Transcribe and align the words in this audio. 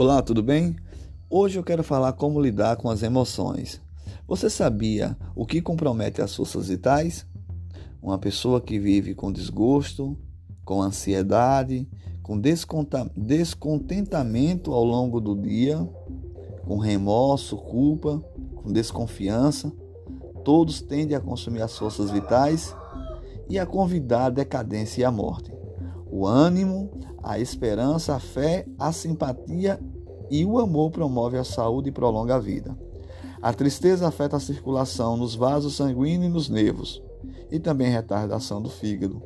Olá, 0.00 0.22
tudo 0.22 0.42
bem? 0.42 0.76
Hoje 1.28 1.58
eu 1.58 1.62
quero 1.62 1.84
falar 1.84 2.14
como 2.14 2.40
lidar 2.40 2.78
com 2.78 2.88
as 2.88 3.02
emoções. 3.02 3.82
Você 4.26 4.48
sabia 4.48 5.14
o 5.36 5.44
que 5.44 5.60
compromete 5.60 6.22
as 6.22 6.34
forças 6.34 6.68
vitais? 6.68 7.26
Uma 8.00 8.18
pessoa 8.18 8.62
que 8.62 8.78
vive 8.78 9.14
com 9.14 9.30
desgosto, 9.30 10.16
com 10.64 10.80
ansiedade, 10.80 11.86
com 12.22 12.40
descontentamento 13.14 14.72
ao 14.72 14.84
longo 14.84 15.20
do 15.20 15.36
dia, 15.36 15.86
com 16.64 16.78
remorso, 16.78 17.58
culpa, 17.58 18.24
com 18.54 18.72
desconfiança, 18.72 19.70
todos 20.42 20.80
tendem 20.80 21.14
a 21.14 21.20
consumir 21.20 21.60
as 21.60 21.76
forças 21.76 22.10
vitais 22.10 22.74
e 23.50 23.58
a 23.58 23.66
convidar 23.66 24.24
a 24.24 24.30
decadência 24.30 25.02
e 25.02 25.04
a 25.04 25.10
morte. 25.10 25.49
O 26.10 26.26
ânimo, 26.26 26.90
a 27.22 27.38
esperança, 27.38 28.14
a 28.14 28.20
fé, 28.20 28.66
a 28.78 28.92
simpatia 28.92 29.80
e 30.30 30.44
o 30.44 30.58
amor 30.58 30.90
promove 30.90 31.36
a 31.38 31.44
saúde 31.44 31.88
e 31.88 31.92
prolonga 31.92 32.36
a 32.36 32.38
vida. 32.38 32.76
A 33.42 33.52
tristeza 33.52 34.06
afeta 34.06 34.36
a 34.36 34.40
circulação 34.40 35.16
nos 35.16 35.34
vasos 35.34 35.76
sanguíneos 35.76 36.30
e 36.30 36.34
nos 36.34 36.48
nervos, 36.48 37.02
e 37.50 37.58
também 37.58 37.90
retarda 37.90 38.34
a 38.34 38.36
ação 38.36 38.60
do 38.60 38.68
fígado. 38.68 39.22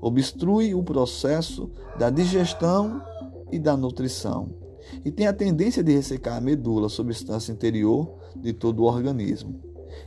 Obstrui 0.00 0.74
o 0.74 0.82
processo 0.82 1.70
da 1.98 2.10
digestão 2.10 3.02
e 3.50 3.58
da 3.58 3.76
nutrição, 3.76 4.50
e 5.04 5.10
tem 5.10 5.26
a 5.26 5.32
tendência 5.32 5.82
de 5.82 5.92
ressecar 5.92 6.36
a 6.36 6.40
medula, 6.40 6.88
substância 6.88 7.50
interior 7.50 8.14
de 8.36 8.52
todo 8.52 8.80
o 8.80 8.86
organismo. 8.86 9.60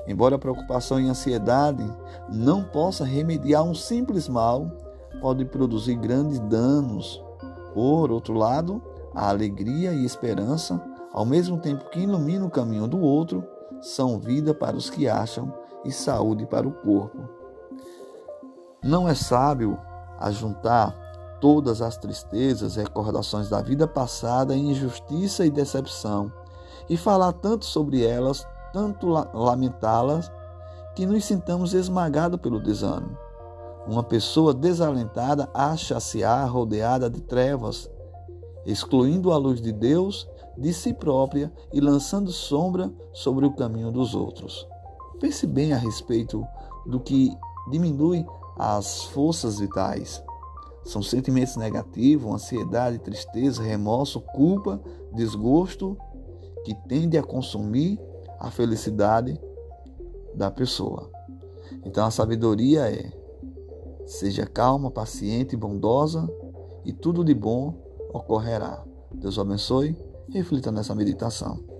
Embora 0.08 0.36
a 0.36 0.40
preocupação 0.40 1.00
e 1.00 1.08
a 1.08 1.12
ansiedade 1.12 1.84
não 2.32 2.64
possa 2.64 3.04
remediar 3.04 3.64
um 3.64 3.74
simples 3.74 4.30
mal, 4.30 4.89
pode 5.20 5.46
produzir 5.46 5.96
grandes 5.96 6.40
danos. 6.40 7.24
Por 7.74 8.12
outro 8.12 8.34
lado, 8.34 8.82
a 9.14 9.30
alegria 9.30 9.94
e 9.94 10.06
esperança, 10.06 10.82
ao 11.14 11.26
mesmo 11.26 11.58
tempo 11.58 11.90
que 11.90 12.00
iluminam 12.00 12.48
o 12.48 12.52
caminho 12.52 12.88
do 12.88 13.00
outro, 13.00 13.44
são 13.82 14.20
vida 14.20 14.54
para 14.54 14.76
os 14.76 14.90
que 14.90 15.08
acham 15.08 15.54
e 15.86 15.92
saúde 15.92 16.46
para 16.46 16.68
o 16.68 16.72
corpo. 16.72 17.18
Não 18.84 19.08
é 19.08 19.16
sábio 19.16 19.80
ajuntar 20.20 20.96
todas 21.40 21.82
as 21.82 21.98
tristezas, 21.98 22.76
recordações 22.76 23.50
da 23.50 23.62
vida 23.62 23.88
passada, 23.88 24.56
injustiça 24.56 25.46
e 25.46 25.50
decepção, 25.50 26.32
e 26.90 26.98
falar 26.98 27.34
tanto 27.34 27.66
sobre 27.66 28.06
elas, 28.06 28.46
tanto 28.74 29.08
lamentá-las, 29.08 30.32
que 30.96 31.06
nos 31.06 31.24
sintamos 31.24 31.74
esmagados 31.74 32.40
pelo 32.40 32.60
desânimo. 32.60 33.18
Uma 33.90 34.04
pessoa 34.04 34.54
desalentada 34.54 35.50
acha-se 35.52 36.22
rodeada 36.48 37.10
de 37.10 37.22
trevas 37.22 37.90
excluindo 38.64 39.32
a 39.32 39.38
luz 39.38 39.60
de 39.60 39.72
Deus 39.72 40.30
de 40.56 40.72
si 40.72 40.94
própria 40.94 41.52
e 41.74 41.82
lançando 41.82 42.32
sombra 42.32 42.94
sobre 43.12 43.48
o 43.48 43.56
caminho 43.56 43.92
dos 43.92 44.14
outros. 44.14 44.68
Pense 45.20 45.48
bem 45.48 45.74
a 45.74 45.78
respeito 45.78 46.46
do 46.86 47.00
que 47.00 47.36
diminui 47.72 48.24
as 48.60 49.06
forças 49.06 49.58
vitais. 49.58 50.24
São 50.84 51.02
sentimentos 51.02 51.56
negativos, 51.56 52.32
ansiedade, 52.32 53.00
tristeza, 53.00 53.64
remorso, 53.64 54.22
culpa, 54.22 54.80
desgosto, 55.16 55.98
que 56.64 56.76
tende 56.88 57.18
a 57.18 57.24
consumir 57.24 58.00
a 58.40 58.52
felicidade 58.52 59.42
da 60.36 60.52
pessoa. 60.52 61.10
Então 61.84 62.06
a 62.06 62.12
sabedoria 62.12 62.82
é: 62.88 63.19
seja 64.10 64.46
calma, 64.46 64.90
paciente 64.90 65.54
e 65.54 65.58
bondosa, 65.58 66.28
e 66.84 66.92
tudo 66.92 67.24
de 67.24 67.34
bom 67.34 67.74
ocorrerá. 68.12 68.84
Deus 69.14 69.38
o 69.38 69.42
abençoe. 69.42 69.96
Reflita 70.32 70.72
nessa 70.72 70.96
meditação. 70.96 71.79